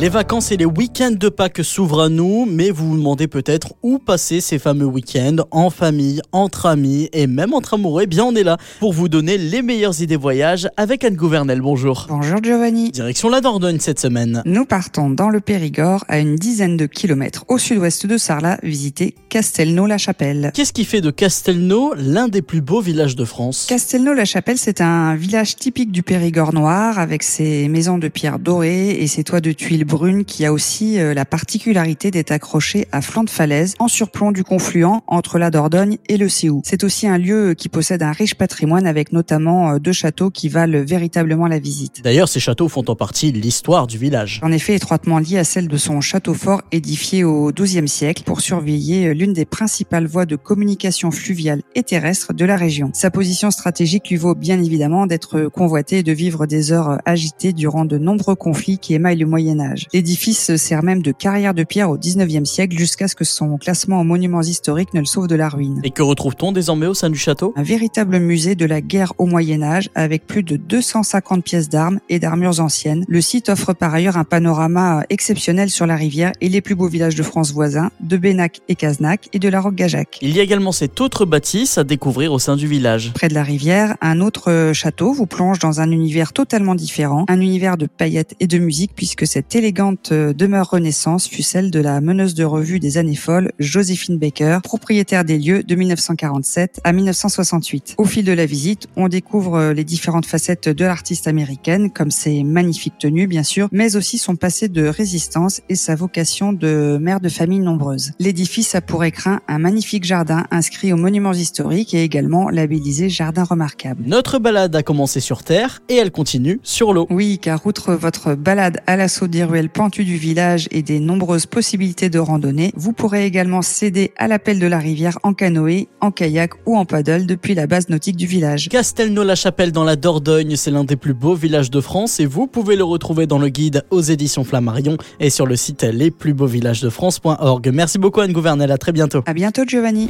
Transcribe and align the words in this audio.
Les 0.00 0.08
vacances 0.08 0.50
et 0.50 0.56
les 0.56 0.64
week-ends 0.64 1.10
de 1.10 1.28
Pâques 1.28 1.62
s'ouvrent 1.62 2.04
à 2.04 2.08
nous, 2.08 2.46
mais 2.50 2.70
vous 2.70 2.88
vous 2.88 2.96
demandez 2.96 3.28
peut-être 3.28 3.74
où 3.82 3.98
passer 3.98 4.40
ces 4.40 4.58
fameux 4.58 4.86
week-ends, 4.86 5.44
en 5.50 5.68
famille, 5.68 6.22
entre 6.32 6.64
amis 6.64 7.10
et 7.12 7.26
même 7.26 7.52
entre 7.52 7.74
amoureux. 7.74 8.04
Eh 8.04 8.06
bien, 8.06 8.24
on 8.24 8.34
est 8.34 8.42
là 8.42 8.56
pour 8.78 8.94
vous 8.94 9.10
donner 9.10 9.36
les 9.36 9.60
meilleures 9.60 10.00
idées 10.00 10.16
voyage 10.16 10.70
avec 10.78 11.04
Anne 11.04 11.16
Gouvernel. 11.16 11.60
Bonjour. 11.60 12.06
Bonjour 12.08 12.42
Giovanni. 12.42 12.92
Direction 12.92 13.28
la 13.28 13.42
Dordogne 13.42 13.78
cette 13.78 14.00
semaine. 14.00 14.40
Nous 14.46 14.64
partons 14.64 15.10
dans 15.10 15.28
le 15.28 15.40
Périgord, 15.40 16.06
à 16.08 16.18
une 16.18 16.36
dizaine 16.36 16.78
de 16.78 16.86
kilomètres 16.86 17.44
au 17.48 17.58
sud-ouest 17.58 18.06
de 18.06 18.16
Sarlat, 18.16 18.58
visiter 18.62 19.14
Castelnau-la-Chapelle. 19.28 20.50
Qu'est-ce 20.54 20.72
qui 20.72 20.86
fait 20.86 21.02
de 21.02 21.10
Castelnau 21.10 21.92
l'un 21.94 22.28
des 22.28 22.40
plus 22.40 22.62
beaux 22.62 22.80
villages 22.80 23.16
de 23.16 23.26
France? 23.26 23.66
Castelnau-la-Chapelle, 23.68 24.56
c'est 24.56 24.80
un 24.80 25.14
village 25.14 25.56
typique 25.56 25.92
du 25.92 26.02
Périgord 26.02 26.54
noir, 26.54 26.98
avec 26.98 27.22
ses 27.22 27.68
maisons 27.68 27.98
de 27.98 28.08
pierre 28.08 28.38
dorée 28.38 28.92
et 28.92 29.06
ses 29.06 29.24
toits 29.24 29.42
de 29.42 29.52
tuiles 29.52 29.84
brune 29.90 30.24
qui 30.24 30.46
a 30.46 30.52
aussi 30.52 30.98
euh, 30.98 31.12
la 31.14 31.24
particularité 31.24 32.10
d'être 32.10 32.30
accroché 32.30 32.86
à 32.92 33.02
flanc 33.02 33.24
de 33.24 33.30
falaise 33.30 33.74
en 33.80 33.88
surplomb 33.88 34.30
du 34.30 34.44
confluent 34.44 35.02
entre 35.08 35.38
la 35.38 35.50
Dordogne 35.50 35.98
et 36.08 36.16
le 36.16 36.28
Séou. 36.28 36.62
C'est 36.64 36.84
aussi 36.84 37.08
un 37.08 37.18
lieu 37.18 37.54
qui 37.54 37.68
possède 37.68 38.02
un 38.02 38.12
riche 38.12 38.36
patrimoine 38.36 38.86
avec 38.86 39.12
notamment 39.12 39.72
euh, 39.72 39.78
deux 39.78 39.92
châteaux 39.92 40.30
qui 40.30 40.48
valent 40.48 40.84
véritablement 40.84 41.48
la 41.48 41.58
visite. 41.58 42.02
D'ailleurs, 42.04 42.28
ces 42.28 42.38
châteaux 42.38 42.68
font 42.68 42.84
en 42.86 42.94
partie 42.94 43.32
l'histoire 43.32 43.88
du 43.88 43.98
village. 43.98 44.40
En 44.44 44.52
effet, 44.52 44.76
étroitement 44.76 45.18
lié 45.18 45.38
à 45.38 45.44
celle 45.44 45.66
de 45.66 45.76
son 45.76 46.00
château 46.00 46.34
fort 46.34 46.62
édifié 46.70 47.24
au 47.24 47.50
XIIe 47.52 47.88
siècle 47.88 48.22
pour 48.24 48.40
surveiller 48.40 49.08
euh, 49.08 49.12
l'une 49.12 49.32
des 49.32 49.44
principales 49.44 50.06
voies 50.06 50.24
de 50.24 50.36
communication 50.36 51.10
fluviale 51.10 51.62
et 51.74 51.82
terrestre 51.82 52.32
de 52.32 52.44
la 52.44 52.56
région. 52.56 52.90
Sa 52.94 53.10
position 53.10 53.50
stratégique 53.50 54.08
lui 54.08 54.16
vaut 54.16 54.36
bien 54.36 54.62
évidemment 54.62 55.06
d'être 55.06 55.48
convoité 55.48 55.98
et 55.98 56.02
de 56.04 56.12
vivre 56.12 56.46
des 56.46 56.70
heures 56.70 57.00
agitées 57.04 57.52
durant 57.52 57.84
de 57.84 57.98
nombreux 57.98 58.36
conflits 58.36 58.78
qui 58.78 58.94
émaillent 58.94 59.18
le 59.18 59.26
Moyen 59.26 59.58
Âge. 59.58 59.69
L'édifice 59.92 60.56
sert 60.56 60.82
même 60.82 61.02
de 61.02 61.12
carrière 61.12 61.54
de 61.54 61.64
pierre 61.64 61.90
au 61.90 61.98
19e 61.98 62.44
siècle 62.44 62.76
jusqu'à 62.76 63.08
ce 63.08 63.14
que 63.14 63.24
son 63.24 63.56
classement 63.58 64.00
en 64.00 64.04
monuments 64.04 64.42
historiques 64.42 64.94
ne 64.94 65.00
le 65.00 65.06
sauve 65.06 65.26
de 65.26 65.34
la 65.34 65.48
ruine. 65.48 65.80
Et 65.84 65.90
que 65.90 66.02
retrouve-t-on 66.02 66.52
désormais 66.52 66.86
au 66.86 66.94
sein 66.94 67.10
du 67.10 67.18
château? 67.18 67.52
Un 67.56 67.62
véritable 67.62 68.18
musée 68.18 68.54
de 68.54 68.64
la 68.64 68.80
guerre 68.80 69.12
au 69.18 69.26
Moyen 69.26 69.62
Âge 69.62 69.90
avec 69.94 70.26
plus 70.26 70.42
de 70.42 70.56
250 70.56 71.44
pièces 71.44 71.68
d'armes 71.68 72.00
et 72.08 72.18
d'armures 72.18 72.60
anciennes. 72.60 73.04
Le 73.08 73.20
site 73.20 73.48
offre 73.48 73.72
par 73.72 73.94
ailleurs 73.94 74.16
un 74.16 74.24
panorama 74.24 75.04
exceptionnel 75.10 75.70
sur 75.70 75.86
la 75.86 75.96
rivière 75.96 76.32
et 76.40 76.48
les 76.48 76.60
plus 76.60 76.74
beaux 76.74 76.88
villages 76.88 77.14
de 77.14 77.22
France 77.22 77.52
voisins, 77.52 77.90
de 78.00 78.16
Bénac 78.16 78.60
et 78.68 78.74
Cazenac 78.74 79.28
et 79.32 79.38
de 79.38 79.48
la 79.48 79.60
Roque-Gajac. 79.60 80.18
Il 80.22 80.34
y 80.34 80.40
a 80.40 80.42
également 80.42 80.72
cette 80.72 81.00
autre 81.00 81.24
bâtisse 81.24 81.78
à 81.78 81.84
découvrir 81.84 82.32
au 82.32 82.38
sein 82.38 82.56
du 82.56 82.66
village. 82.66 83.12
Près 83.14 83.28
de 83.28 83.34
la 83.34 83.42
rivière, 83.42 83.96
un 84.00 84.20
autre 84.20 84.72
château 84.72 85.12
vous 85.12 85.26
plonge 85.26 85.58
dans 85.58 85.80
un 85.80 85.90
univers 85.90 86.32
totalement 86.32 86.74
différent, 86.74 87.24
un 87.28 87.40
univers 87.40 87.76
de 87.76 87.86
paillettes 87.86 88.34
et 88.40 88.46
de 88.46 88.58
musique 88.58 88.92
puisque 88.94 89.26
cette 89.26 89.48
élégante 89.60 90.12
euh, 90.12 90.32
demeure 90.32 90.70
Renaissance 90.70 91.28
fut 91.28 91.42
celle 91.42 91.70
de 91.70 91.80
la 91.80 92.00
meneuse 92.00 92.32
de 92.32 92.44
revue 92.44 92.80
des 92.80 92.96
années 92.96 93.14
folles, 93.14 93.52
Joséphine 93.58 94.16
Baker, 94.16 94.60
propriétaire 94.64 95.22
des 95.22 95.38
lieux 95.38 95.62
de 95.62 95.74
1947 95.74 96.80
à 96.82 96.92
1968. 96.94 97.96
Au 97.98 98.06
fil 98.06 98.24
de 98.24 98.32
la 98.32 98.46
visite, 98.46 98.88
on 98.96 99.08
découvre 99.08 99.56
euh, 99.56 99.72
les 99.74 99.84
différentes 99.84 100.24
facettes 100.24 100.70
de 100.70 100.84
l'artiste 100.86 101.28
américaine, 101.28 101.90
comme 101.90 102.10
ses 102.10 102.42
magnifiques 102.42 102.96
tenues 102.98 103.26
bien 103.26 103.42
sûr, 103.42 103.68
mais 103.70 103.96
aussi 103.96 104.16
son 104.16 104.34
passé 104.34 104.68
de 104.68 104.86
résistance 104.86 105.60
et 105.68 105.74
sa 105.74 105.94
vocation 105.94 106.54
de 106.54 106.96
mère 106.98 107.20
de 107.20 107.28
famille 107.28 107.60
nombreuse. 107.60 108.12
L'édifice 108.18 108.74
a 108.74 108.80
pour 108.80 109.04
écrin 109.04 109.40
un 109.46 109.58
magnifique 109.58 110.04
jardin 110.04 110.46
inscrit 110.50 110.94
aux 110.94 110.96
monuments 110.96 111.34
historiques 111.34 111.92
et 111.92 112.02
également 112.02 112.48
labellisé 112.48 113.10
jardin 113.10 113.44
remarquable. 113.44 114.04
Notre 114.06 114.38
balade 114.38 114.74
a 114.74 114.82
commencé 114.82 115.20
sur 115.20 115.42
terre 115.42 115.82
et 115.90 115.96
elle 115.96 116.12
continue 116.12 116.60
sur 116.62 116.94
l'eau. 116.94 117.06
Oui, 117.10 117.38
car 117.38 117.66
outre 117.66 117.92
votre 117.92 118.34
balade 118.34 118.80
à 118.86 118.96
l'assaut 118.96 119.28
des 119.28 119.49
ruelles 119.50 119.68
pentues 119.68 120.04
du 120.04 120.16
village 120.16 120.68
et 120.70 120.82
des 120.82 121.00
nombreuses 121.00 121.46
possibilités 121.46 122.08
de 122.08 122.18
randonnée, 122.18 122.72
vous 122.76 122.92
pourrez 122.92 123.26
également 123.26 123.62
céder 123.62 124.12
à 124.16 124.28
l'appel 124.28 124.58
de 124.58 124.66
la 124.66 124.78
rivière 124.78 125.18
en 125.22 125.34
canoë, 125.34 125.88
en 126.00 126.10
kayak 126.10 126.52
ou 126.66 126.76
en 126.76 126.84
paddle 126.84 127.26
depuis 127.26 127.54
la 127.54 127.66
base 127.66 127.88
nautique 127.88 128.16
du 128.16 128.26
village. 128.26 128.68
Castelnau-la-Chapelle 128.68 129.72
dans 129.72 129.84
la 129.84 129.96
Dordogne, 129.96 130.56
c'est 130.56 130.70
l'un 130.70 130.84
des 130.84 130.96
plus 130.96 131.14
beaux 131.14 131.34
villages 131.34 131.70
de 131.70 131.80
France 131.80 132.20
et 132.20 132.26
vous 132.26 132.46
pouvez 132.46 132.76
le 132.76 132.84
retrouver 132.84 133.26
dans 133.26 133.38
le 133.38 133.48
guide 133.48 133.84
aux 133.90 134.00
éditions 134.00 134.44
Flammarion 134.44 134.96
et 135.18 135.30
sur 135.30 135.46
le 135.46 135.56
site 135.56 135.82
lesplusbeauxvillagesdefrance.org. 135.82 137.70
Merci 137.72 137.98
beaucoup 137.98 138.20
Anne 138.20 138.32
Gouvernel, 138.32 138.70
à 138.70 138.78
très 138.78 138.92
bientôt. 138.92 139.22
À 139.26 139.34
bientôt 139.34 139.64
Giovanni. 139.66 140.08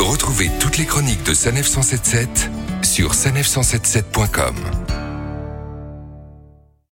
Retrouvez 0.00 0.50
toutes 0.60 0.78
les 0.78 0.84
chroniques 0.84 1.24
de 1.24 1.34
Sanef 1.34 1.66
177 1.66 2.50
sur 2.82 3.12
sanef177.com. 3.12 4.97